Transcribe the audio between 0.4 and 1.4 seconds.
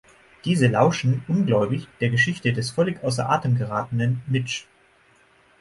Diese lauschen